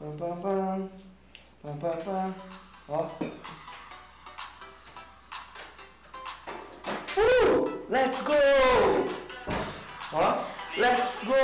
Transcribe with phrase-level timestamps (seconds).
[0.00, 0.90] Pam, pam, pam.
[1.62, 2.34] Pam, pam, pam.
[2.88, 3.06] Ó.
[7.18, 7.84] Uh!
[7.90, 8.32] Let's go!
[10.14, 10.38] Ó.
[10.78, 11.34] Let's go!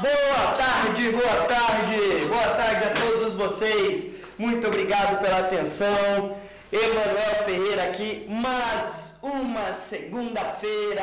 [0.00, 2.24] Boa tarde, boa tarde!
[2.28, 4.20] Boa tarde a todos vocês.
[4.38, 6.36] Muito obrigado pela atenção.
[6.70, 11.02] Emanuel Ferreira aqui, mais uma segunda-feira.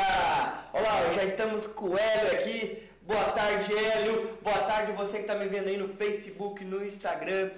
[0.71, 2.87] Olá, já estamos com o Hélio aqui.
[3.08, 4.38] Boa tarde, Hélio.
[4.44, 7.52] Boa tarde você que está me vendo aí no Facebook, no Instagram,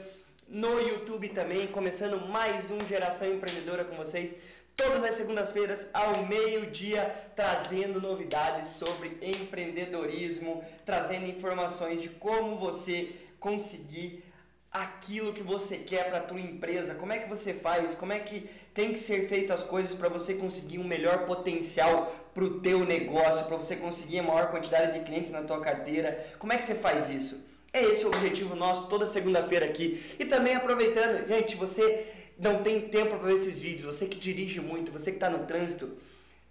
[0.48, 1.66] no YouTube também.
[1.66, 4.42] Começando mais um Geração Empreendedora com vocês.
[4.76, 14.24] Todas as segundas-feiras, ao meio-dia, trazendo novidades sobre empreendedorismo, trazendo informações de como você conseguir
[14.72, 18.20] aquilo que você quer para a tua empresa, como é que você faz, como é
[18.20, 18.48] que
[18.80, 22.86] tem que ser feito as coisas para você conseguir um melhor potencial para o teu
[22.86, 26.64] negócio, para você conseguir a maior quantidade de clientes na tua carteira, como é que
[26.64, 27.46] você faz isso?
[27.74, 30.02] É esse o objetivo nosso toda segunda-feira aqui.
[30.18, 32.08] E também aproveitando, gente, você
[32.40, 35.46] não tem tempo para ver esses vídeos, você que dirige muito, você que está no
[35.46, 35.98] trânsito,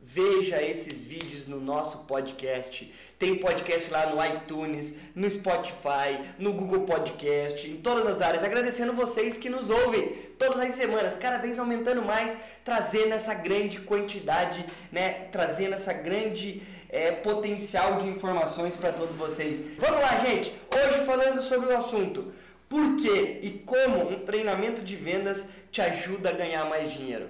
[0.00, 2.94] Veja esses vídeos no nosso podcast.
[3.18, 8.44] Tem podcast lá no iTunes, no Spotify, no Google Podcast, em todas as áreas.
[8.44, 13.80] Agradecendo vocês que nos ouvem todas as semanas, cada vez aumentando mais, trazendo essa grande
[13.80, 15.26] quantidade, né?
[15.32, 19.76] Trazendo essa grande é, potencial de informações para todos vocês.
[19.78, 20.54] Vamos lá, gente.
[20.72, 22.32] Hoje falando sobre o assunto.
[22.68, 27.28] Por que e como um treinamento de vendas te ajuda a ganhar mais dinheiro?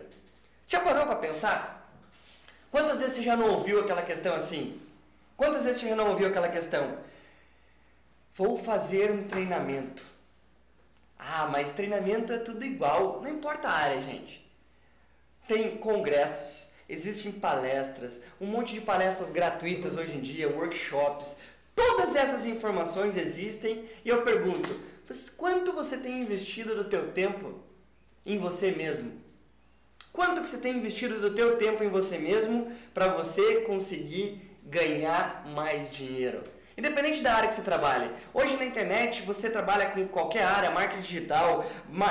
[0.67, 1.78] Já parou para pensar?
[2.71, 4.81] Quantas vezes você já não ouviu aquela questão assim?
[5.37, 6.99] Quantas vezes você já não ouviu aquela questão?
[8.35, 10.03] Vou fazer um treinamento.
[11.19, 13.21] Ah, mas treinamento é tudo igual.
[13.23, 14.47] Não importa a área, gente.
[15.47, 21.39] Tem congressos, existem palestras, um monte de palestras gratuitas hoje em dia, workshops.
[21.75, 24.69] Todas essas informações existem e eu pergunto,
[25.37, 27.55] quanto você tem investido do teu tempo
[28.27, 29.28] em você mesmo?
[30.19, 35.47] Quanto que você tem investido do teu tempo em você mesmo para você conseguir ganhar
[35.55, 36.43] mais dinheiro?
[36.77, 38.11] Independente da área que você trabalha.
[38.35, 41.65] Hoje na internet você trabalha com qualquer área, marketing digital,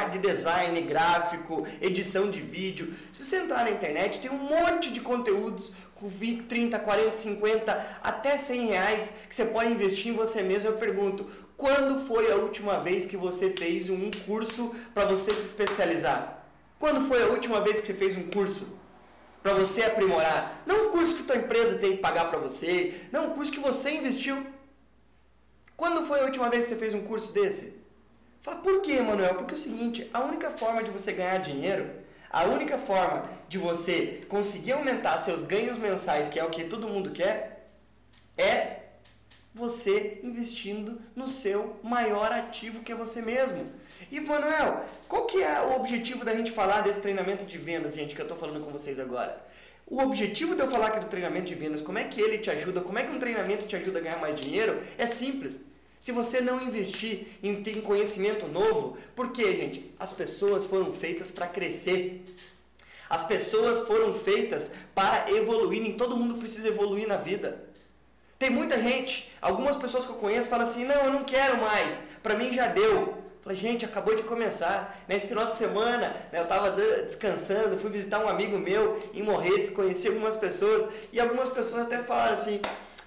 [0.09, 2.93] de design, gráfico, edição de vídeo.
[3.11, 7.99] Se você entrar na internet, tem um monte de conteúdos com 20, 30, 40, 50,
[8.01, 10.69] até 100 reais que você pode investir em você mesmo.
[10.69, 15.47] Eu pergunto, quando foi a última vez que você fez um curso para você se
[15.47, 16.36] especializar?
[16.79, 18.77] Quando foi a última vez que você fez um curso
[19.41, 20.61] para você aprimorar?
[20.65, 23.59] Não um curso que tua empresa tem que pagar para você, não um curso que
[23.59, 24.45] você investiu.
[25.75, 27.81] Quando foi a última vez que você fez um curso desse?
[28.41, 29.35] Fala, por quê, Manuel?
[29.35, 31.89] Porque é o seguinte, a única forma de você ganhar dinheiro,
[32.29, 36.87] a única forma de você conseguir aumentar seus ganhos mensais, que é o que todo
[36.87, 37.69] mundo quer,
[38.37, 38.77] é
[39.53, 43.71] você investindo no seu maior ativo que é você mesmo.
[44.11, 48.15] E Manuel, qual que é o objetivo da gente falar desse treinamento de vendas, gente,
[48.15, 49.45] que eu estou falando com vocês agora?
[49.85, 52.49] O objetivo de eu falar aqui do treinamento de vendas, como é que ele te
[52.49, 55.61] ajuda, como é que um treinamento te ajuda a ganhar mais dinheiro, é simples.
[55.99, 61.47] Se você não investir em ter conhecimento novo, porque, gente, as pessoas foram feitas para
[61.47, 62.23] crescer.
[63.09, 65.93] As pessoas foram feitas para evoluírem.
[65.93, 67.65] Todo mundo precisa evoluir na vida.
[68.37, 72.03] Tem muita gente, algumas pessoas que eu conheço falam assim: não, eu não quero mais,
[72.21, 73.16] para mim já deu.
[73.47, 75.01] Falei, gente, acabou de começar.
[75.07, 79.69] Nesse final de semana, né, eu estava descansando, fui visitar um amigo meu em Morretes,
[79.69, 82.59] conheci algumas pessoas e algumas pessoas até falaram assim: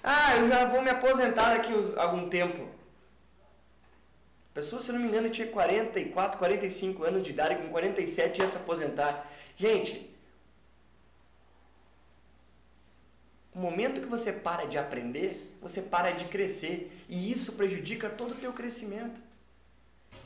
[0.03, 2.59] Ah, eu já vou me aposentar daqui a algum tempo.
[4.49, 8.47] A pessoa, se não me engano, tinha 44, 45 anos de idade, com 47 ia
[8.47, 9.31] se aposentar.
[9.55, 10.09] Gente,
[13.53, 16.91] o momento que você para de aprender, você para de crescer.
[17.07, 19.29] E isso prejudica todo o teu crescimento.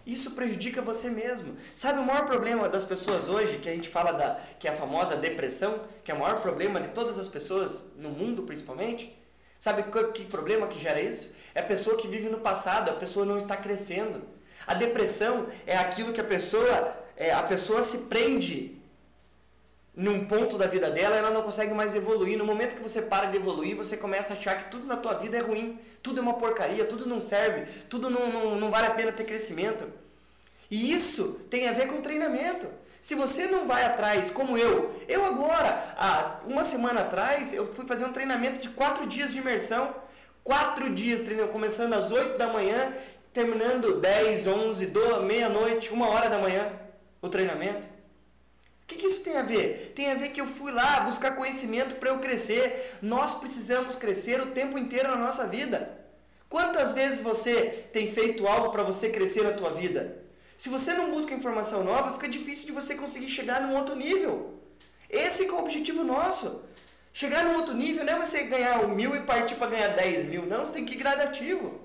[0.06, 1.56] Isso prejudica você mesmo.
[1.74, 4.76] Sabe o maior problema das pessoas hoje, que a gente fala da que é a
[4.76, 9.18] famosa depressão, que é o maior problema de todas as pessoas no mundo principalmente?
[9.58, 11.36] Sabe que, que problema que gera isso?
[11.56, 14.22] É a pessoa que vive no passado, a pessoa não está crescendo.
[14.68, 18.75] A depressão é aquilo que a pessoa é, a pessoa se prende
[19.96, 22.38] num ponto da vida dela, ela não consegue mais evoluir.
[22.38, 25.14] No momento que você para de evoluir, você começa a achar que tudo na tua
[25.14, 28.88] vida é ruim, tudo é uma porcaria, tudo não serve, tudo não, não, não vale
[28.88, 29.86] a pena ter crescimento.
[30.70, 32.68] E isso tem a ver com treinamento.
[33.00, 37.86] Se você não vai atrás, como eu, eu agora, há uma semana atrás, eu fui
[37.86, 39.96] fazer um treinamento de quatro dias de imersão.
[40.44, 42.94] Quatro dias treinando, começando às 8 da manhã,
[43.34, 44.94] terminando 10, 11,
[45.26, 46.72] meia-noite, uma hora da manhã,
[47.20, 47.95] o treinamento.
[48.86, 49.94] O que, que, isso tem a ver?
[49.96, 52.98] Tem a ver que eu fui lá buscar conhecimento para eu crescer.
[53.02, 56.06] Nós precisamos crescer o tempo inteiro na nossa vida.
[56.48, 60.24] Quantas vezes você tem feito algo para você crescer na tua vida?
[60.56, 64.54] Se você não busca informação nova, fica difícil de você conseguir chegar num outro nível.
[65.10, 66.64] Esse é o objetivo nosso.
[67.12, 70.26] Chegar num outro nível não é você ganhar um mil e partir para ganhar 10
[70.26, 70.46] mil.
[70.46, 71.82] Não, você tem que ir gradativo.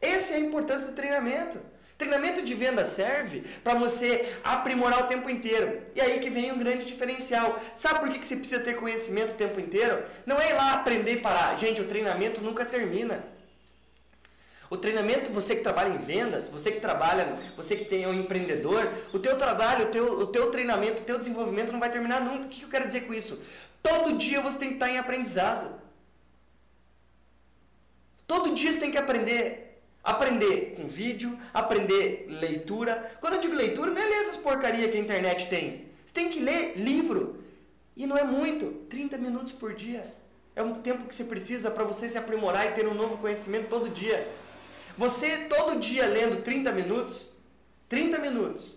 [0.00, 1.60] Essa é a importância do treinamento.
[1.98, 5.80] Treinamento de venda serve para você aprimorar o tempo inteiro.
[5.94, 7.58] E aí que vem um grande diferencial.
[7.74, 10.04] Sabe por que, que você precisa ter conhecimento o tempo inteiro?
[10.26, 11.58] Não é ir lá aprender e parar.
[11.58, 13.24] Gente, o treinamento nunca termina.
[14.68, 18.86] O treinamento, você que trabalha em vendas, você que trabalha, você que tem um empreendedor,
[19.12, 22.46] o teu trabalho, o teu, o teu treinamento, o teu desenvolvimento não vai terminar nunca.
[22.46, 23.40] O que eu quero dizer com isso?
[23.82, 25.80] Todo dia você tem que estar em aprendizado.
[28.26, 29.65] Todo dia você tem que aprender.
[30.06, 33.18] Aprender com vídeo, aprender leitura.
[33.20, 35.86] Quando eu digo leitura, não é ler essas porcaria que a internet tem.
[36.04, 37.42] Você tem que ler livro.
[37.96, 40.14] E não é muito, 30 minutos por dia.
[40.54, 43.68] É um tempo que você precisa para você se aprimorar e ter um novo conhecimento
[43.68, 44.32] todo dia.
[44.96, 47.30] Você todo dia lendo 30 minutos,
[47.88, 48.76] 30 minutos,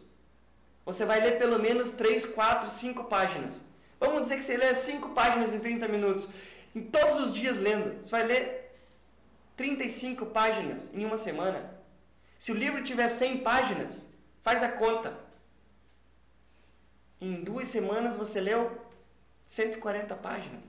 [0.84, 3.62] você vai ler pelo menos 3, 4, 5 páginas.
[4.00, 6.28] Vamos dizer que você lê 5 páginas em 30 minutos.
[6.76, 8.59] Em todos os dias lendo, você vai ler
[9.60, 11.70] 35 páginas em uma semana.
[12.38, 14.08] Se o livro tiver 100 páginas,
[14.42, 15.14] faz a conta.
[17.20, 18.72] Em duas semanas você leu
[19.46, 20.64] 140 páginas.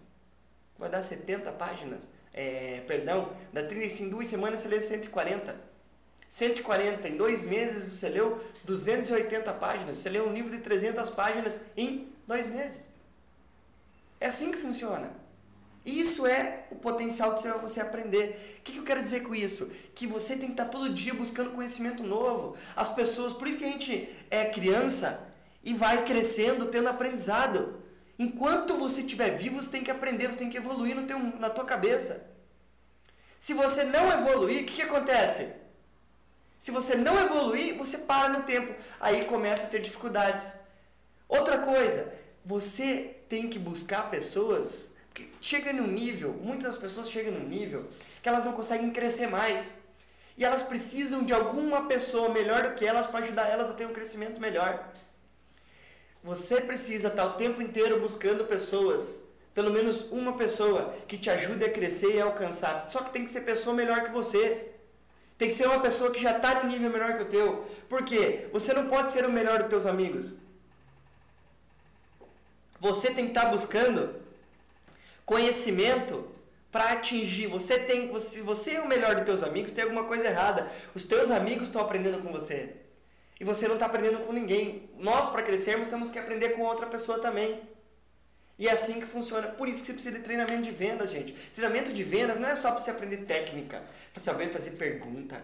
[0.77, 5.55] Vai dar 70 páginas é, perdão, da 35 em duas semanas você leu 140.
[6.29, 9.99] 140 em dois meses você leu 280 páginas.
[9.99, 12.91] Você leu um livro de 300 páginas em dois meses.
[14.19, 15.20] É assim que funciona.
[15.85, 18.59] Isso é o potencial de você aprender.
[18.59, 19.73] O que eu quero dizer com isso?
[19.95, 22.57] Que você tem que estar todo dia buscando conhecimento novo.
[22.77, 25.27] As pessoas, por isso que a gente é criança
[25.65, 27.83] e vai crescendo, tendo aprendizado.
[28.19, 31.49] Enquanto você estiver vivo, você tem que aprender, você tem que evoluir no teu, na
[31.49, 32.31] tua cabeça.
[33.39, 35.55] Se você não evoluir, o que, que acontece?
[36.59, 38.75] Se você não evoluir, você para no tempo.
[39.01, 40.53] Aí começa a ter dificuldades.
[41.27, 42.13] Outra coisa,
[42.45, 44.93] você tem que buscar pessoas
[45.51, 47.89] que chegam num nível, muitas pessoas chegam num nível
[48.23, 49.79] que elas não conseguem crescer mais.
[50.39, 53.85] E elas precisam de alguma pessoa melhor do que elas para ajudar elas a ter
[53.85, 54.89] um crescimento melhor.
[56.23, 61.65] Você precisa estar o tempo inteiro buscando pessoas, pelo menos uma pessoa que te ajude
[61.65, 62.89] a crescer e a alcançar.
[62.89, 64.69] Só que tem que ser pessoa melhor que você.
[65.37, 67.67] Tem que ser uma pessoa que já está no nível melhor que o teu.
[67.89, 68.47] Por quê?
[68.53, 70.27] Você não pode ser o melhor dos teus amigos.
[72.79, 74.30] Você tem que estar buscando
[75.31, 76.29] conhecimento
[76.73, 77.47] para atingir.
[77.47, 80.69] Você tem, se você é o melhor dos teus amigos, tem alguma coisa errada.
[80.93, 82.75] Os teus amigos estão aprendendo com você.
[83.39, 84.91] E você não está aprendendo com ninguém.
[84.99, 87.61] Nós, para crescermos, temos que aprender com outra pessoa também.
[88.59, 89.47] E é assim que funciona.
[89.47, 91.33] Por isso que você precisa de treinamento de vendas, gente.
[91.55, 95.41] Treinamento de vendas não é só para você aprender técnica, para saber fazer pergunta.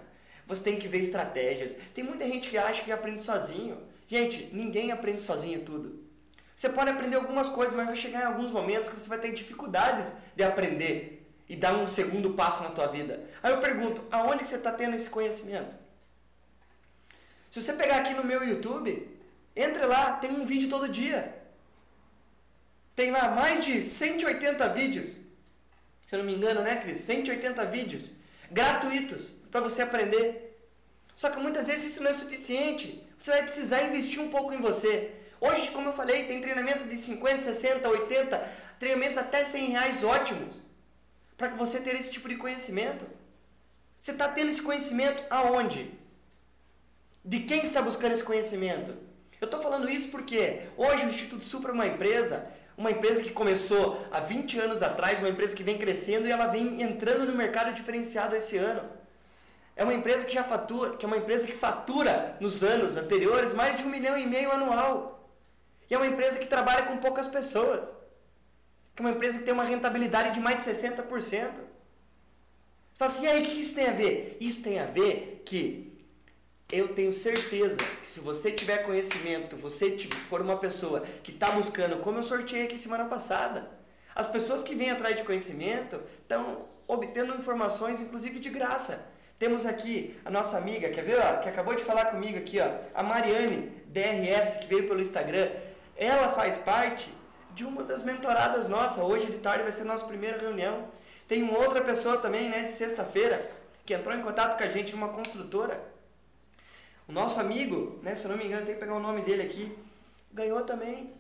[0.49, 1.77] Você tem que ver estratégias.
[1.95, 3.79] Tem muita gente que acha que aprende sozinho.
[4.09, 6.06] Gente, ninguém aprende sozinho tudo.
[6.57, 9.31] Você pode aprender algumas coisas, mas vai chegar em alguns momentos que você vai ter
[9.31, 13.23] dificuldades de aprender e dar um segundo passo na tua vida.
[13.43, 15.77] Aí eu pergunto, aonde que você está tendo esse conhecimento?
[17.51, 19.07] Se você pegar aqui no meu YouTube,
[19.55, 21.37] entre lá, tem um vídeo todo dia.
[22.95, 25.11] Tem lá mais de 180 vídeos.
[26.07, 27.01] Se eu não me engano, né, Cris?
[27.01, 28.13] 180 vídeos
[28.51, 30.59] gratuitos para você aprender.
[31.15, 33.07] Só que muitas vezes isso não é suficiente.
[33.19, 35.13] Você vai precisar investir um pouco em você.
[35.47, 40.63] Hoje, como eu falei, tem treinamento de 50, 60, 80, treinamentos até 100 reais ótimos
[41.37, 43.07] para você ter esse tipo de conhecimento.
[44.01, 45.93] Você está tendo esse conhecimento aonde?
[47.25, 48.95] De quem está buscando esse conhecimento?
[49.41, 53.31] Eu estou falando isso porque hoje o Instituto Supra é uma empresa, uma empresa que
[53.31, 57.37] começou há 20 anos atrás, uma empresa que vem crescendo e ela vem entrando no
[57.37, 58.89] mercado diferenciado esse ano.
[59.75, 63.53] É uma empresa que já fatura, que é uma empresa que fatura nos anos anteriores
[63.53, 65.16] mais de um milhão e meio anual.
[65.89, 67.97] E é uma empresa que trabalha com poucas pessoas.
[68.95, 71.07] Que é uma empresa que tem uma rentabilidade de mais de 60%.
[71.07, 74.37] Você fala assim, e aí, o que isso tem a ver?
[74.41, 75.93] Isso tem a ver que
[76.73, 79.97] eu tenho certeza que se você tiver conhecimento, você
[80.29, 83.71] for uma pessoa que está buscando, como eu sorteei aqui semana passada,
[84.15, 89.07] as pessoas que vêm atrás de conhecimento estão obtendo informações, inclusive de graça.
[89.39, 92.69] Temos aqui a nossa amiga, quer ver, ó, que acabou de falar comigo aqui, ó,
[92.95, 95.49] a Mariane DRS, que veio pelo Instagram.
[95.97, 97.13] Ela faz parte
[97.55, 99.03] de uma das mentoradas nossas.
[99.03, 100.89] Hoje de tarde vai ser a nossa primeira reunião.
[101.27, 103.51] Tem uma outra pessoa também, né, de sexta-feira,
[103.85, 105.97] que entrou em contato com a gente, uma construtora
[107.09, 109.43] o nosso amigo, né, se eu não me engano, tem que pegar o nome dele
[109.43, 109.77] aqui,
[110.33, 111.15] ganhou também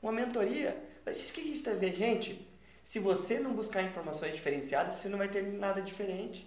[0.00, 0.80] uma mentoria.
[1.04, 2.48] Mas o que isso tem a ver, gente?
[2.84, 6.46] Se você não buscar informações diferenciadas, você não vai ter nada diferente.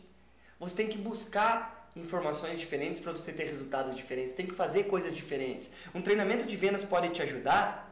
[0.57, 4.33] Você tem que buscar informações diferentes para você ter resultados diferentes.
[4.33, 5.69] Tem que fazer coisas diferentes.
[5.93, 7.87] Um treinamento de vendas pode te ajudar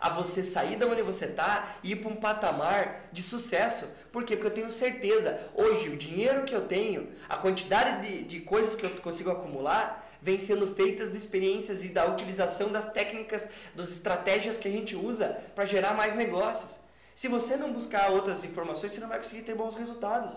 [0.00, 3.94] a você sair da onde você está e ir para um patamar de sucesso.
[4.10, 4.34] Por quê?
[4.34, 8.76] Porque eu tenho certeza, hoje, o dinheiro que eu tenho, a quantidade de, de coisas
[8.76, 13.90] que eu consigo acumular, vem sendo feitas de experiências e da utilização das técnicas, das
[13.90, 16.80] estratégias que a gente usa para gerar mais negócios.
[17.14, 20.32] Se você não buscar outras informações, você não vai conseguir ter bons resultados.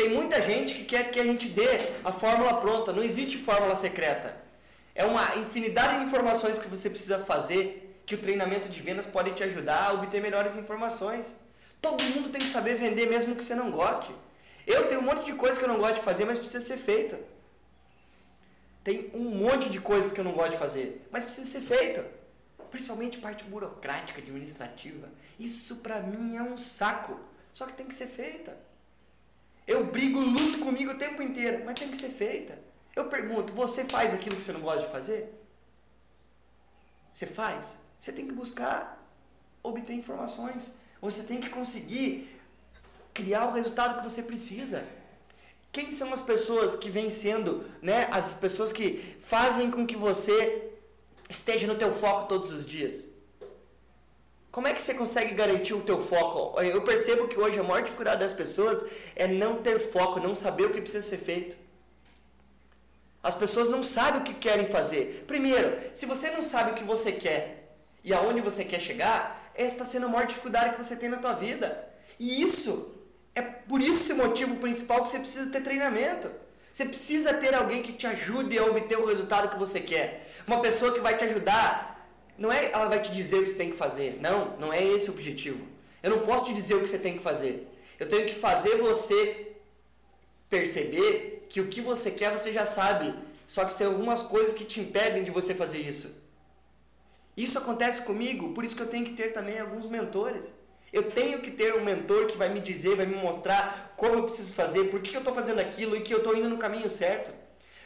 [0.00, 2.90] Tem muita gente que quer que a gente dê a fórmula pronta.
[2.90, 4.34] Não existe fórmula secreta.
[4.94, 9.32] É uma infinidade de informações que você precisa fazer que o treinamento de vendas pode
[9.32, 11.36] te ajudar a obter melhores informações.
[11.82, 14.10] Todo mundo tem que saber vender mesmo que você não goste.
[14.66, 16.78] Eu tenho um monte de coisas que eu não gosto de fazer, mas precisa ser
[16.78, 17.20] feita.
[18.82, 22.06] Tem um monte de coisas que eu não gosto de fazer, mas precisa ser feita.
[22.70, 25.10] Principalmente parte burocrática, administrativa.
[25.38, 27.20] Isso pra mim é um saco.
[27.52, 28.69] Só que tem que ser feita.
[29.70, 32.58] Eu brigo, luto comigo o tempo inteiro, mas tem que ser feita.
[32.96, 35.32] Eu pergunto, você faz aquilo que você não gosta de fazer?
[37.12, 37.78] Você faz?
[37.96, 39.00] Você tem que buscar
[39.62, 40.72] obter informações.
[41.00, 42.10] Você tem que conseguir
[43.14, 44.84] criar o resultado que você precisa.
[45.70, 50.72] Quem são as pessoas que vêm sendo, né, as pessoas que fazem com que você
[51.28, 53.06] esteja no teu foco todos os dias?
[54.50, 56.60] Como é que você consegue garantir o teu foco?
[56.60, 60.64] Eu percebo que hoje a maior dificuldade das pessoas é não ter foco, não saber
[60.64, 61.56] o que precisa ser feito.
[63.22, 65.24] As pessoas não sabem o que querem fazer.
[65.26, 69.74] Primeiro, se você não sabe o que você quer e aonde você quer chegar, essa
[69.74, 71.88] está sendo a maior dificuldade que você tem na tua vida.
[72.18, 72.94] E isso
[73.34, 76.30] é por o motivo principal que você precisa ter treinamento.
[76.72, 80.26] Você precisa ter alguém que te ajude a obter o resultado que você quer.
[80.46, 81.99] Uma pessoa que vai te ajudar.
[82.40, 84.18] Não é ela vai te dizer o que você tem que fazer.
[84.18, 85.62] Não, não é esse o objetivo.
[86.02, 87.68] Eu não posso te dizer o que você tem que fazer.
[87.98, 89.52] Eu tenho que fazer você
[90.48, 93.14] perceber que o que você quer você já sabe,
[93.46, 96.18] só que tem algumas coisas que te impedem de você fazer isso.
[97.36, 100.50] Isso acontece comigo, por isso que eu tenho que ter também alguns mentores.
[100.90, 104.22] Eu tenho que ter um mentor que vai me dizer, vai me mostrar como eu
[104.24, 106.88] preciso fazer, por que eu estou fazendo aquilo e que eu estou indo no caminho
[106.88, 107.32] certo.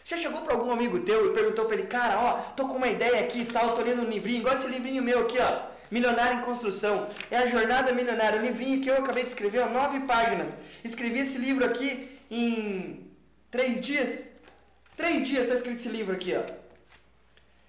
[0.05, 2.89] Já chegou para algum amigo teu e perguntou para ele, cara, ó, tô com uma
[2.89, 6.39] ideia aqui e tal, tô lendo um livrinho, igual esse livrinho meu aqui, ó, Milionário
[6.39, 7.09] em Construção.
[7.31, 10.57] É a Jornada Milionária, um livrinho que eu acabei de escrever, ó, nove páginas.
[10.85, 13.05] Escrevi esse livro aqui em
[13.55, 14.31] Três dias?
[14.97, 16.43] Três dias está escrito esse livro aqui, ó.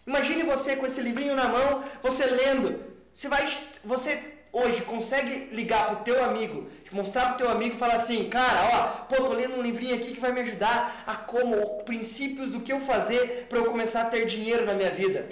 [0.08, 2.84] Imagine você com esse livrinho na mão, você lendo.
[3.14, 3.48] Você vai,
[3.84, 8.70] você hoje consegue ligar pro teu amigo, mostrar pro teu amigo e falar assim, cara,
[8.74, 12.62] ó, pô, tô lendo um livrinho aqui que vai me ajudar a como princípios do
[12.62, 15.28] que eu fazer para eu começar a ter dinheiro na minha vida,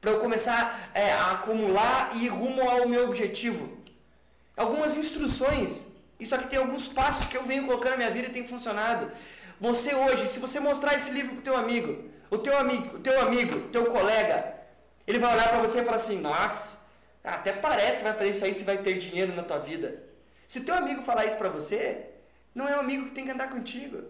[0.00, 3.78] para eu começar é, a acumular e ir rumo ao meu objetivo.
[4.56, 5.86] Algumas instruções.
[6.18, 9.12] Isso aqui tem alguns passos que eu venho colocando na minha vida e tem funcionado.
[9.60, 13.20] Você hoje, se você mostrar esse livro pro teu amigo, o teu amigo, o teu
[13.20, 14.52] amigo, teu colega,
[15.06, 16.77] ele vai olhar para você e falar assim: "Nossa,
[17.34, 20.02] até parece que vai fazer isso aí se vai ter dinheiro na tua vida".
[20.46, 22.06] Se teu amigo falar isso para você,
[22.54, 24.02] não é um amigo que tem que andar contigo.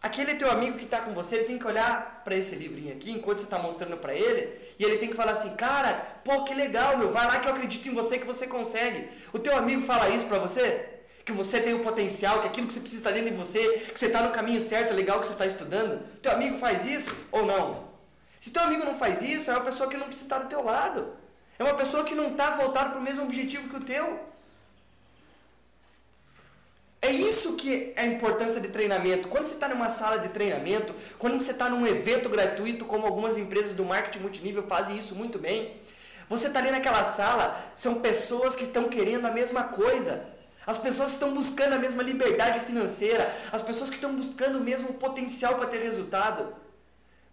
[0.00, 3.12] Aquele teu amigo que está com você, ele tem que olhar para esse livrinho aqui,
[3.12, 6.54] enquanto você está mostrando para ele, e ele tem que falar assim: "Cara, pô, que
[6.54, 9.08] legal, meu, vai lá que eu acredito em você que você consegue".
[9.32, 10.88] O teu amigo fala isso para você?
[11.24, 13.60] que você tem o potencial, que aquilo que você precisa estar dentro de você,
[13.92, 16.04] que você está no caminho certo, é legal que você está estudando.
[16.20, 17.88] Teu amigo faz isso ou não?
[18.38, 20.64] Se teu amigo não faz isso, é uma pessoa que não precisa estar do teu
[20.64, 21.14] lado.
[21.58, 24.32] É uma pessoa que não está voltada para o mesmo objetivo que o teu.
[27.00, 29.28] É isso que é a importância de treinamento.
[29.28, 33.36] Quando você está numa sala de treinamento, quando você está num evento gratuito, como algumas
[33.36, 35.80] empresas do marketing multinível fazem isso muito bem,
[36.28, 40.30] você está ali naquela sala, são pessoas que estão querendo a mesma coisa.
[40.64, 44.62] As pessoas que estão buscando a mesma liberdade financeira, as pessoas que estão buscando o
[44.62, 46.54] mesmo potencial para ter resultado.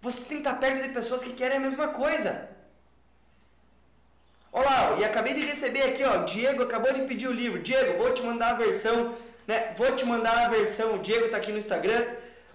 [0.02, 2.50] Você tem que estar perto de pessoas que querem a mesma coisa.
[4.52, 7.62] Olá, e acabei de receber aqui, ó, Diego acabou de pedir o livro.
[7.62, 9.16] Diego, vou te mandar a versão,
[9.46, 9.76] né?
[9.78, 10.96] Vou te mandar a versão.
[10.96, 12.04] O Diego está aqui no Instagram.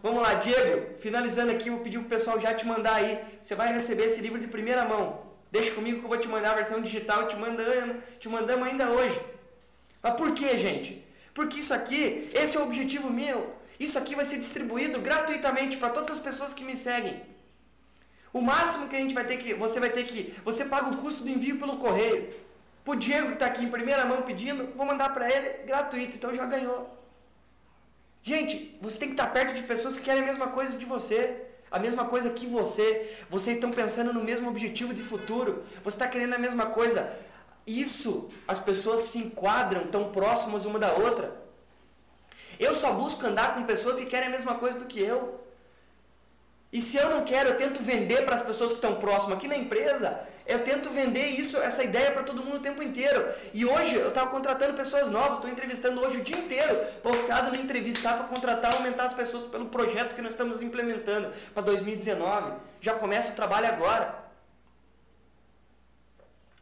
[0.03, 3.21] Vamos lá, Diego, finalizando aqui, vou pedir pro pessoal já te mandar aí.
[3.41, 5.23] Você vai receber esse livro de primeira mão.
[5.53, 8.91] Deixa comigo que eu vou te mandar a versão digital, te mandando, te mandamos ainda
[8.91, 9.21] hoje.
[10.03, 11.07] Mas por que, gente?
[11.33, 13.55] Porque isso aqui, esse é o objetivo meu.
[13.79, 17.23] Isso aqui vai ser distribuído gratuitamente para todas as pessoas que me seguem.
[18.35, 20.97] O máximo que a gente vai ter que, você vai ter que, você paga o
[20.97, 22.35] custo do envio pelo correio.
[22.85, 26.35] Pro Diego que está aqui em primeira mão pedindo, vou mandar para ele gratuito, então
[26.35, 26.99] já ganhou.
[28.25, 31.47] Gente, você tem que estar perto de pessoas que querem a mesma coisa de você,
[31.71, 33.17] a mesma coisa que você.
[33.31, 35.63] Vocês estão pensando no mesmo objetivo de futuro.
[35.85, 37.17] Você está querendo a mesma coisa.
[37.65, 41.33] Isso, as pessoas se enquadram tão próximas uma da outra.
[42.59, 45.44] Eu só busco andar com pessoas que querem a mesma coisa do que eu.
[46.75, 49.47] E se eu não quero, eu tento vender para as pessoas que estão próximas aqui
[49.47, 50.27] na empresa.
[50.45, 53.25] Eu tento vender isso, essa ideia para todo mundo o tempo inteiro.
[53.55, 57.57] E hoje eu estava contratando pessoas novas, estou entrevistando hoje o dia inteiro, focado no
[57.63, 62.57] entrevistar para contratar, aumentar as pessoas pelo projeto que nós estamos implementando para 2019.
[62.81, 64.25] Já começa o trabalho agora.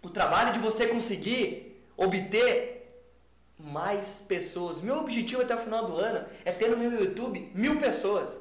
[0.02, 3.02] O trabalho de você conseguir obter
[3.58, 4.82] mais pessoas.
[4.82, 8.36] Meu objetivo até o final do ano é ter no meu YouTube mil pessoas.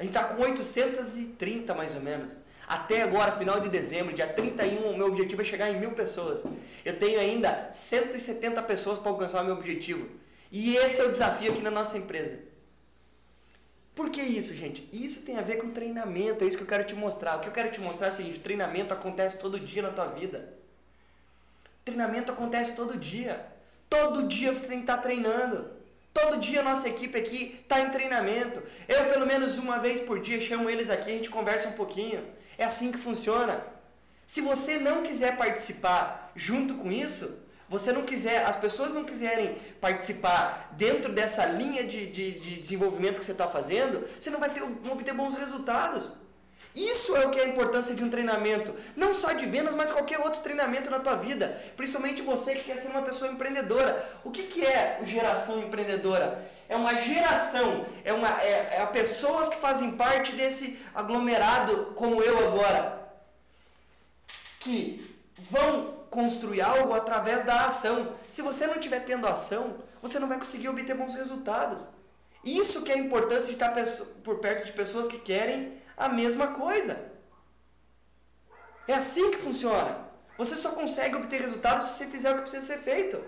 [0.00, 2.34] A gente está com 830 mais ou menos.
[2.66, 6.42] Até agora, final de dezembro, dia 31, o meu objetivo é chegar em mil pessoas.
[6.82, 10.08] Eu tenho ainda 170 pessoas para alcançar o meu objetivo.
[10.50, 12.38] E esse é o desafio aqui na nossa empresa.
[13.94, 14.88] Por que isso, gente?
[14.90, 17.36] Isso tem a ver com treinamento, é isso que eu quero te mostrar.
[17.36, 20.06] O que eu quero te mostrar é o seguinte: treinamento acontece todo dia na tua
[20.06, 20.54] vida.
[21.84, 23.46] Treinamento acontece todo dia.
[23.90, 25.79] Todo dia você tem que estar treinando.
[26.12, 28.62] Todo dia nossa equipe aqui está em treinamento.
[28.88, 32.26] Eu, pelo menos uma vez por dia, chamo eles aqui, a gente conversa um pouquinho.
[32.58, 33.64] É assim que funciona.
[34.26, 39.56] Se você não quiser participar junto com isso, você não quiser, as pessoas não quiserem
[39.80, 44.50] participar dentro dessa linha de, de, de desenvolvimento que você está fazendo, você não vai
[44.50, 46.12] ter, obter bons resultados.
[46.74, 49.90] Isso é o que é a importância de um treinamento, não só de vendas, mas
[49.90, 54.08] qualquer outro treinamento na tua vida, principalmente você que quer ser uma pessoa empreendedora.
[54.24, 56.44] O que, que é geração empreendedora?
[56.68, 62.38] É uma geração, é, uma, é, é pessoas que fazem parte desse aglomerado como eu
[62.46, 63.00] agora,
[64.60, 65.18] que
[65.50, 68.12] vão construir algo através da ação.
[68.30, 71.84] Se você não estiver tendo ação, você não vai conseguir obter bons resultados.
[72.44, 73.74] Isso que é a importância de estar
[74.22, 76.94] por perto de pessoas que querem a mesma coisa.
[78.88, 79.92] É assim que funciona.
[80.38, 83.22] Você só consegue obter resultados se você fizer o que precisa ser feito.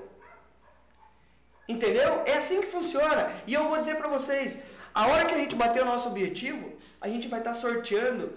[1.68, 2.22] Entendeu?
[2.24, 3.30] É assim que funciona.
[3.46, 4.62] E eu vou dizer para vocês,
[4.94, 8.32] a hora que a gente bater o nosso objetivo, a gente vai estar tá sorteando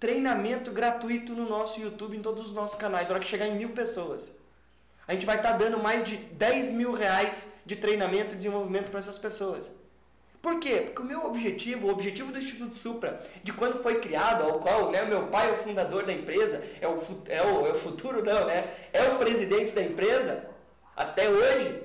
[0.00, 3.56] treinamento gratuito no nosso YouTube, em todos os nossos canais, na hora que chegar em
[3.56, 4.32] mil pessoas.
[5.06, 8.90] A gente vai estar tá dando mais de 10 mil reais de treinamento e desenvolvimento
[8.90, 9.70] para essas pessoas.
[10.46, 10.82] Por quê?
[10.84, 14.92] Porque o meu objetivo, o objetivo do Instituto Supra, de quando foi criado, ao qual
[14.92, 18.24] né, meu pai é o fundador da empresa, é o, é, o, é o futuro
[18.24, 18.72] não, né?
[18.92, 20.48] É o presidente da empresa,
[20.94, 21.82] até hoje.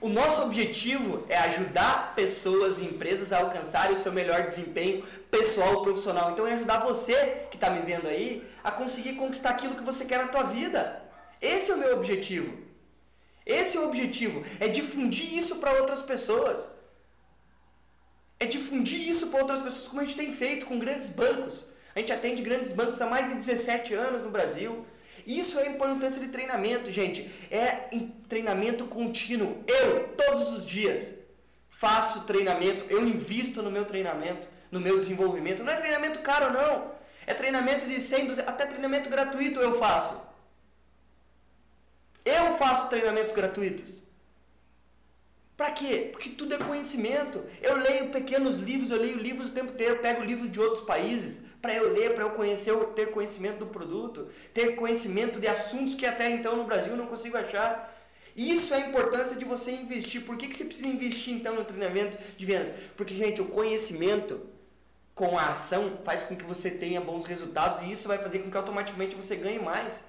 [0.00, 5.74] O nosso objetivo é ajudar pessoas e empresas a alcançarem o seu melhor desempenho pessoal
[5.74, 6.32] e profissional.
[6.32, 10.04] Então é ajudar você que está me vendo aí a conseguir conquistar aquilo que você
[10.04, 11.00] quer na tua vida.
[11.40, 12.58] Esse é o meu objetivo.
[13.46, 16.74] Esse é o objetivo, é difundir isso para outras pessoas
[18.38, 21.66] é difundir isso para outras pessoas, como a gente tem feito com grandes bancos.
[21.94, 24.84] A gente atende grandes bancos há mais de 17 anos no Brasil.
[25.26, 27.30] Isso é a importância de treinamento, gente.
[27.50, 27.88] É
[28.28, 29.64] treinamento contínuo.
[29.66, 31.14] Eu, todos os dias,
[31.68, 35.62] faço treinamento, eu invisto no meu treinamento, no meu desenvolvimento.
[35.62, 36.92] Não é treinamento caro, não.
[37.26, 40.22] É treinamento de 100, 200, até treinamento gratuito eu faço.
[42.24, 44.02] Eu faço treinamentos gratuitos.
[45.56, 46.08] Para quê?
[46.10, 47.44] Porque tudo é conhecimento.
[47.62, 50.84] Eu leio pequenos livros, eu leio livros o tempo inteiro, eu pego livros de outros
[50.84, 55.46] países para eu ler, para eu conhecer, eu ter conhecimento do produto, ter conhecimento de
[55.46, 57.90] assuntos que até então no Brasil eu não consigo achar.
[58.36, 60.22] Isso é a importância de você investir.
[60.22, 62.74] Por que, que você precisa investir então no treinamento de vendas?
[62.96, 64.40] Porque, gente, o conhecimento
[65.14, 68.50] com a ação faz com que você tenha bons resultados e isso vai fazer com
[68.50, 70.04] que automaticamente você ganhe mais.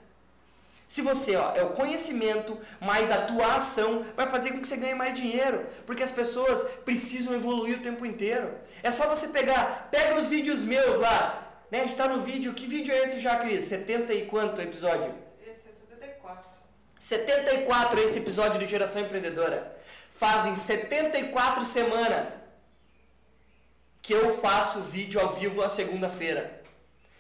[0.87, 4.77] Se você, ó, é o conhecimento mais a tua ação vai fazer com que você
[4.77, 8.53] ganhe mais dinheiro, porque as pessoas precisam evoluir o tempo inteiro.
[8.83, 11.81] É só você pegar, pega os vídeos meus lá, né?
[11.81, 13.65] A gente tá no vídeo, que vídeo é esse já, Cris?
[13.65, 15.11] 70 e quanto episódio?
[15.41, 16.49] Esse é 74.
[16.99, 19.75] 74 esse episódio de Geração Empreendedora.
[20.11, 22.45] Fazem 74 semanas
[24.03, 26.54] que eu faço vídeo ao vivo a segunda-feira.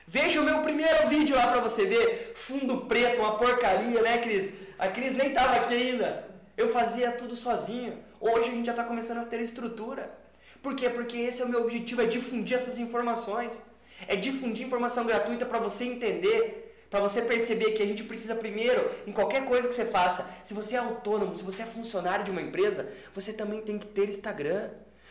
[0.07, 2.33] Veja o meu primeiro vídeo lá para você ver.
[2.35, 4.53] Fundo preto, uma porcaria, né, Cris?
[4.77, 6.27] A Cris nem tava aqui ainda.
[6.55, 7.97] Eu fazia tudo sozinho.
[8.21, 10.15] Hoje a gente já está começando a ter estrutura.
[10.61, 10.89] Por quê?
[10.89, 13.61] Porque esse é o meu objetivo, é difundir essas informações.
[14.07, 18.91] É difundir informação gratuita para você entender, para você perceber que a gente precisa primeiro,
[19.07, 22.31] em qualquer coisa que você faça, se você é autônomo, se você é funcionário de
[22.31, 24.69] uma empresa, você também tem que ter Instagram.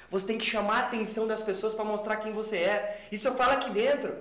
[0.09, 3.01] Você tem que chamar a atenção das pessoas para mostrar quem você é.
[3.11, 4.15] Isso eu falo aqui dentro.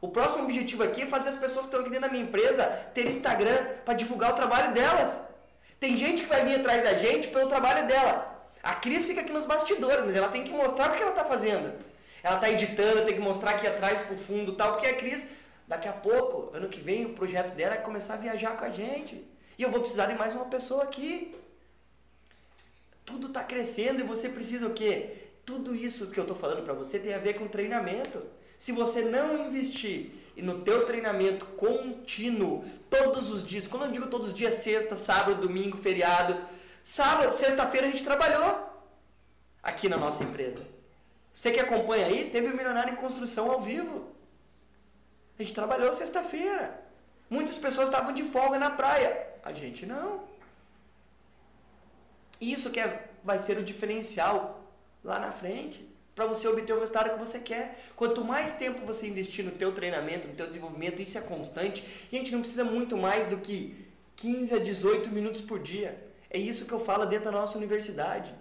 [0.00, 2.64] O próximo objetivo aqui é fazer as pessoas que estão aqui dentro da minha empresa
[2.94, 5.22] ter Instagram para divulgar o trabalho delas.
[5.80, 8.34] Tem gente que vai vir atrás da gente pelo trabalho dela.
[8.62, 11.24] A Cris fica aqui nos bastidores, mas ela tem que mostrar o que ela está
[11.24, 11.72] fazendo.
[12.22, 15.28] Ela está editando, tem que mostrar aqui atrás pro fundo tal, porque a Cris,
[15.68, 18.70] daqui a pouco, ano que vem, o projeto dela é começar a viajar com a
[18.70, 19.24] gente.
[19.58, 21.34] E eu vou precisar de mais uma pessoa aqui.
[23.04, 25.28] tudo está crescendo e você precisa o quê?
[25.44, 28.20] Tudo isso que eu estou falando para você tem a ver com treinamento.
[28.58, 34.28] Se você não investir no teu treinamento contínuo, todos os dias, quando eu digo todos
[34.28, 36.36] os dias, sexta, sábado, domingo, feriado,
[36.82, 38.70] sábado, sexta-feira a gente trabalhou
[39.62, 40.62] aqui na nossa empresa.
[41.32, 44.14] Você que acompanha aí, teve o Milionário em Construção ao vivo.
[45.38, 46.82] A gente trabalhou sexta-feira.
[47.28, 49.26] Muitas pessoas estavam de folga na praia.
[49.44, 50.24] A gente não.
[52.40, 54.64] Isso que é, vai ser o diferencial
[55.04, 57.78] lá na frente para você obter o resultado que você quer.
[57.94, 61.84] Quanto mais tempo você investir no teu treinamento, no teu desenvolvimento, isso é constante.
[62.10, 66.02] E a gente não precisa muito mais do que 15 a 18 minutos por dia.
[66.30, 68.34] É isso que eu falo dentro da nossa universidade.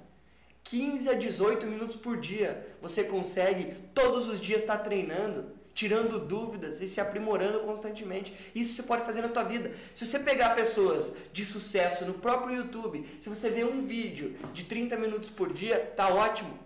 [0.64, 2.66] 15 a 18 minutos por dia.
[2.82, 8.34] Você consegue todos os dias estar treinando, tirando dúvidas e se aprimorando constantemente.
[8.56, 9.76] Isso você pode fazer na tua vida.
[9.94, 14.64] Se você pegar pessoas de sucesso no próprio YouTube, se você ver um vídeo de
[14.64, 16.65] 30 minutos por dia, tá ótimo.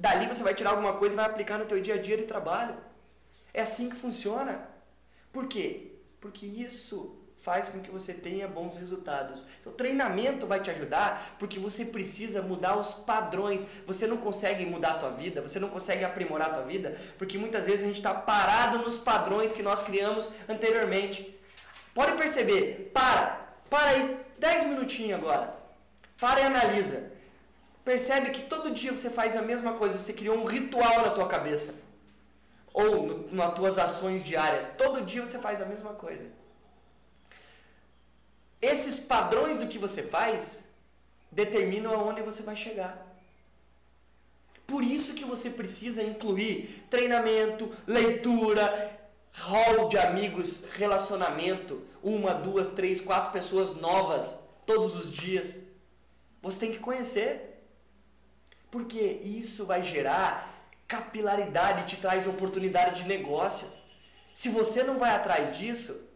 [0.00, 2.22] Dali você vai tirar alguma coisa e vai aplicar no teu dia a dia de
[2.22, 2.74] trabalho.
[3.52, 4.66] É assim que funciona.
[5.30, 5.92] Por quê?
[6.22, 9.44] Porque isso faz com que você tenha bons resultados.
[9.66, 13.66] O treinamento vai te ajudar porque você precisa mudar os padrões.
[13.86, 17.36] Você não consegue mudar a tua vida, você não consegue aprimorar a tua vida, porque
[17.36, 21.38] muitas vezes a gente está parado nos padrões que nós criamos anteriormente.
[21.92, 25.54] Pode perceber, para, para aí 10 minutinhos agora.
[26.18, 27.19] Para e analisa.
[27.84, 31.26] Percebe que todo dia você faz a mesma coisa, você criou um ritual na tua
[31.26, 31.80] cabeça.
[32.72, 34.66] Ou no, nas tuas ações diárias.
[34.76, 36.26] Todo dia você faz a mesma coisa.
[38.60, 40.64] Esses padrões do que você faz
[41.30, 43.06] determinam aonde você vai chegar.
[44.66, 49.00] Por isso que você precisa incluir treinamento, leitura,
[49.32, 55.56] hall de amigos, relacionamento, uma, duas, três, quatro pessoas novas todos os dias.
[56.42, 57.49] Você tem que conhecer.
[58.70, 60.50] Porque isso vai gerar
[60.86, 63.68] capilaridade, te traz oportunidade de negócio.
[64.32, 66.08] Se você não vai atrás disso,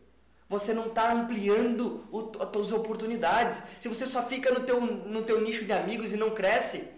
[0.48, 3.64] você não está ampliando o, as suas oportunidades.
[3.80, 6.88] Se você só fica no teu, no teu nicho de amigos e não cresce,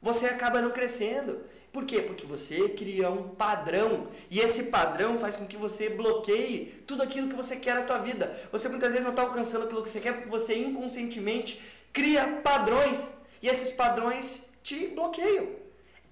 [0.00, 1.40] você acaba não crescendo.
[1.72, 2.02] Por quê?
[2.02, 7.28] Porque você cria um padrão e esse padrão faz com que você bloqueie tudo aquilo
[7.28, 8.38] que você quer na tua vida.
[8.52, 13.18] Você muitas vezes não está alcançando aquilo que você quer porque você inconscientemente cria padrões
[13.40, 15.48] e esses padrões te bloqueiam.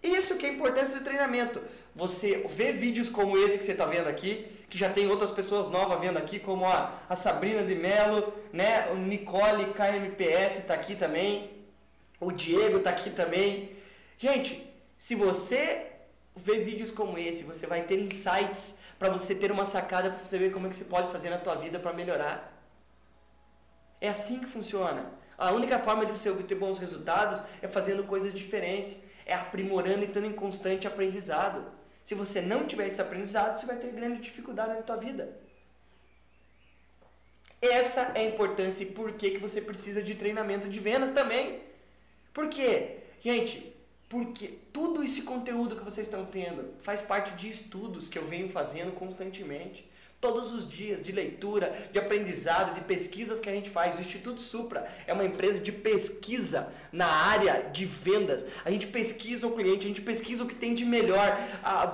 [0.03, 1.61] Isso que é a importância do treinamento.
[1.95, 5.71] Você vê vídeos como esse que você está vendo aqui, que já tem outras pessoas
[5.71, 8.91] novas vendo aqui, como a, a Sabrina de Mello, né?
[8.91, 11.51] o Nicole KMPS está aqui também,
[12.21, 13.77] o Diego está aqui também.
[14.17, 15.87] Gente, se você
[16.37, 20.39] ver vídeos como esse, você vai ter insights para você ter uma sacada para você
[20.39, 22.57] ver como é que você pode fazer na tua vida para melhorar.
[24.01, 25.11] É assim que funciona.
[25.41, 30.07] A única forma de você obter bons resultados é fazendo coisas diferentes, é aprimorando e
[30.07, 31.65] estando em constante aprendizado.
[32.05, 35.35] Se você não tiver esse aprendizado, você vai ter grande dificuldade na tua vida.
[37.59, 41.63] Essa é a importância e por que, que você precisa de treinamento de vendas também.
[42.35, 42.99] Por quê?
[43.23, 43.75] Gente,
[44.11, 48.51] porque tudo esse conteúdo que vocês estão tendo faz parte de estudos que eu venho
[48.51, 49.89] fazendo constantemente
[50.21, 53.97] todos os dias de leitura, de aprendizado, de pesquisas que a gente faz.
[53.97, 58.47] O Instituto Supra é uma empresa de pesquisa na área de vendas.
[58.65, 61.39] A gente pesquisa o cliente, a gente pesquisa o que tem de melhor,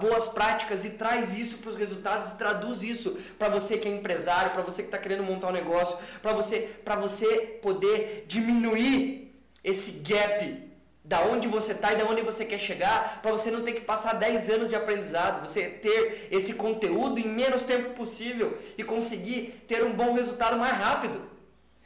[0.01, 3.93] boas práticas e traz isso para os resultados e traduz isso para você que é
[3.93, 7.29] empresário, para você que está querendo montar um negócio, para você, você
[7.63, 10.66] poder diminuir esse gap
[11.07, 13.83] da onde você está e da onde você quer chegar, para você não ter que
[13.83, 19.65] passar 10 anos de aprendizado, você ter esse conteúdo em menos tempo possível e conseguir
[19.69, 21.23] ter um bom resultado mais rápido.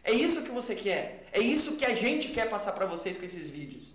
[0.02, 1.28] É isso que você quer.
[1.32, 3.92] É isso que a gente quer passar para vocês com esses vídeos.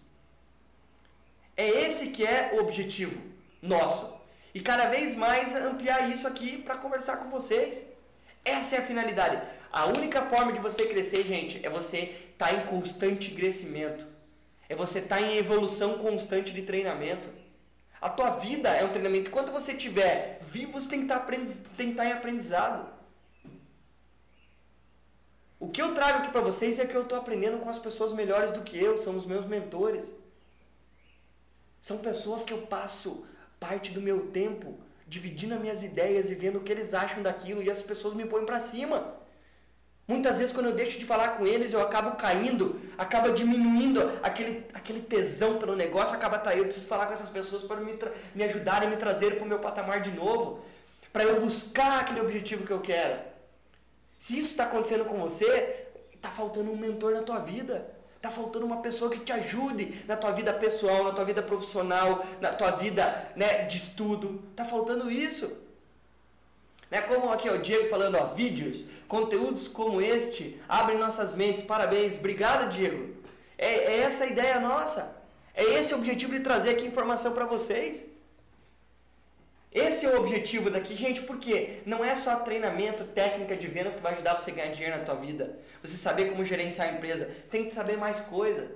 [1.58, 3.20] É esse que é o objetivo
[3.60, 4.16] nosso.
[4.54, 7.92] E cada vez mais ampliar isso aqui para conversar com vocês.
[8.44, 9.42] Essa é a finalidade.
[9.72, 14.15] A única forma de você crescer, gente, é você estar tá em constante crescimento.
[14.68, 17.30] É você estar tá em evolução constante de treinamento.
[18.02, 19.30] A tua vida é um treinamento.
[19.30, 22.94] Enquanto você estiver vivo, você tem que estar, tá estar tá em aprendizado.
[25.60, 28.14] O que eu trago aqui para vocês é que eu estou aprendendo com as pessoas
[28.14, 30.12] melhores do que eu, são os meus mentores.
[31.80, 33.26] São pessoas que eu passo
[33.60, 37.62] parte do meu tempo dividindo as minhas ideias e vendo o que eles acham daquilo
[37.62, 39.16] e as pessoas me põem para cima.
[40.08, 44.64] Muitas vezes, quando eu deixo de falar com eles, eu acabo caindo, acaba diminuindo aquele,
[44.72, 46.62] aquele tesão pelo negócio, acaba traindo.
[46.62, 47.98] Eu preciso falar com essas pessoas para me,
[48.36, 50.64] me ajudarem, me trazerem para o meu patamar de novo,
[51.12, 53.20] para eu buscar aquele objetivo que eu quero.
[54.18, 57.94] Se isso está acontecendo com você, está faltando um mentor na tua vida.
[58.22, 62.26] Tá faltando uma pessoa que te ajude na tua vida pessoal, na tua vida profissional,
[62.42, 64.40] na tua vida né, de estudo.
[64.56, 65.65] Tá faltando isso.
[66.96, 71.62] Né, como aqui o Diego falando, ó, vídeos, conteúdos como este abrem nossas mentes.
[71.62, 73.16] Parabéns, obrigado Diego.
[73.58, 75.22] É, é essa a ideia nossa.
[75.54, 78.08] É esse o objetivo de trazer aqui informação para vocês.
[79.74, 84.02] Esse é o objetivo daqui, gente, porque não é só treinamento, técnica de vendas que
[84.02, 85.60] vai ajudar você a ganhar dinheiro na tua vida.
[85.84, 87.30] Você saber como gerenciar a empresa.
[87.44, 88.72] Você tem que saber mais coisa.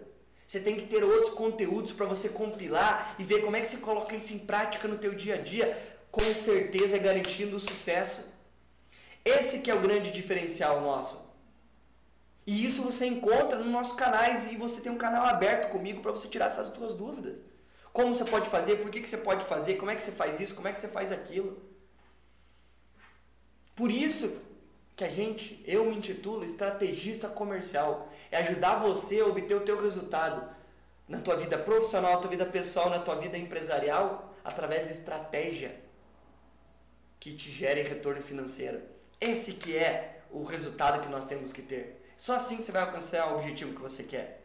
[0.45, 3.77] Você tem que ter outros conteúdos para você compilar e ver como é que você
[3.77, 5.77] coloca isso em prática no teu dia a dia,
[6.11, 8.33] com certeza garantindo o sucesso.
[9.23, 11.29] Esse que é o grande diferencial nosso.
[12.47, 16.11] E isso você encontra nos nossos canais e você tem um canal aberto comigo para
[16.11, 17.37] você tirar essas suas dúvidas.
[17.93, 20.39] Como você pode fazer, por que, que você pode fazer, como é que você faz
[20.39, 21.61] isso, como é que você faz aquilo.
[23.75, 24.41] Por isso
[24.95, 28.09] que a gente, eu me intitulo estrategista comercial.
[28.31, 30.49] É ajudar você a obter o teu resultado
[31.07, 35.88] na tua vida profissional, na tua vida pessoal, na tua vida empresarial, através de estratégia
[37.19, 38.79] que te gere retorno financeiro.
[39.19, 42.01] Esse que é o resultado que nós temos que ter.
[42.15, 44.41] Só assim você vai alcançar o objetivo que você quer.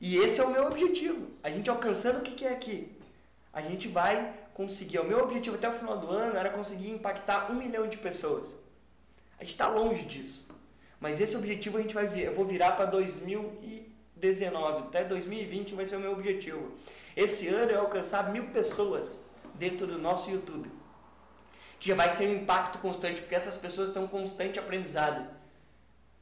[0.00, 1.28] E esse é o meu objetivo.
[1.42, 2.90] A gente alcançando o que, é aqui?
[3.52, 4.98] A gente vai conseguir.
[4.98, 8.56] O meu objetivo até o final do ano era conseguir impactar um milhão de pessoas.
[9.38, 10.48] A gente está longe disso.
[10.98, 14.84] Mas esse objetivo a gente vai vir, eu vou virar para 2019.
[14.84, 16.72] Até 2020 vai ser o meu objetivo.
[17.16, 19.22] Esse ano é alcançar mil pessoas
[19.54, 20.70] dentro do nosso YouTube.
[21.80, 25.26] Que já vai ser um impacto constante, porque essas pessoas estão em constante aprendizado.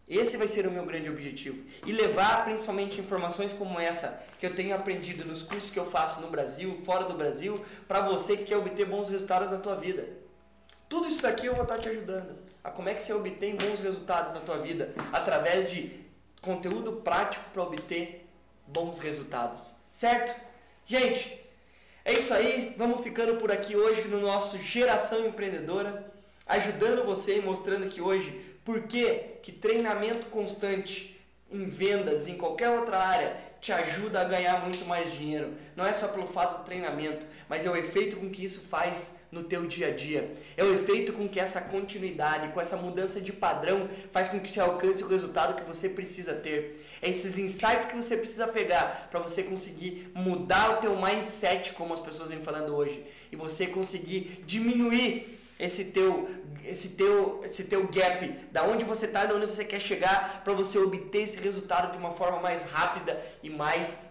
[0.08, 1.62] Esse vai ser o meu grande objetivo.
[1.84, 6.22] E levar principalmente informações como essa que eu tenho aprendido nos cursos que eu faço
[6.22, 10.08] no Brasil, fora do Brasil, para você que quer obter bons resultados na tua vida.
[10.88, 12.38] Tudo isso daqui eu vou estar te ajudando.
[12.64, 16.00] A como é que você obtém bons resultados na tua vida através de
[16.40, 18.26] conteúdo prático para obter
[18.66, 19.74] bons resultados.
[19.90, 20.40] Certo?
[20.86, 21.38] Gente,
[22.08, 22.74] é isso aí.
[22.78, 26.10] Vamos ficando por aqui hoje no nosso Geração Empreendedora,
[26.46, 28.32] ajudando você e mostrando que hoje
[28.64, 34.84] por que, treinamento constante em vendas, em qualquer outra área, te ajuda a ganhar muito
[34.84, 35.52] mais dinheiro.
[35.74, 39.22] Não é só pelo fato do treinamento, mas é o efeito com que isso faz
[39.32, 40.32] no teu dia a dia.
[40.56, 44.50] É o efeito com que essa continuidade, com essa mudança de padrão, faz com que
[44.50, 46.84] você alcance o resultado que você precisa ter.
[47.02, 51.94] É esses insights que você precisa pegar para você conseguir mudar o teu mindset, como
[51.94, 56.28] as pessoas vêm falando hoje, e você conseguir diminuir esse teu
[56.64, 60.52] esse teu esse teu gap, da onde você está da onde você quer chegar para
[60.52, 64.10] você obter esse resultado de uma forma mais rápida e mais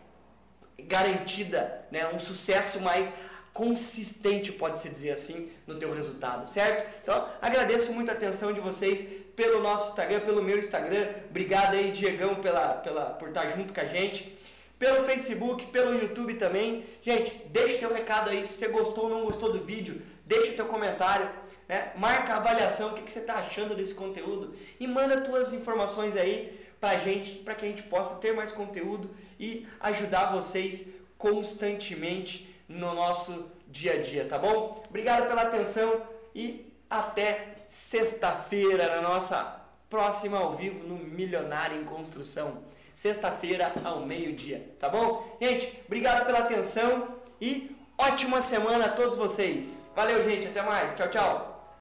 [0.80, 2.08] garantida, né?
[2.14, 3.14] Um sucesso mais
[3.54, 6.86] consistente, pode-se dizer assim, no teu resultado, certo?
[7.02, 11.08] Então, agradeço muito a atenção de vocês pelo nosso Instagram, pelo meu Instagram.
[11.28, 14.38] Obrigado aí, Diegão, pela, pela, por estar junto com a gente.
[14.78, 16.86] Pelo Facebook, pelo YouTube também.
[17.02, 20.56] Gente, deixa teu recado aí se você gostou ou não gostou do vídeo deixa o
[20.56, 21.30] teu comentário,
[21.68, 21.94] né?
[21.96, 26.16] marca a avaliação, o que, que você está achando desse conteúdo e manda tuas informações
[26.16, 29.10] aí para gente, para que a gente possa ter mais conteúdo
[29.40, 34.84] e ajudar vocês constantemente no nosso dia a dia, tá bom?
[34.88, 36.04] Obrigado pela atenção
[36.36, 42.63] e até sexta-feira na nossa próxima ao vivo no Milionário em Construção.
[42.94, 45.38] Sexta-feira ao meio-dia, tá bom?
[45.42, 49.90] Gente, obrigado pela atenção e Ótima semana a todos vocês.
[49.96, 50.48] Valeu, gente.
[50.48, 50.94] Até mais.
[50.94, 51.57] Tchau, tchau.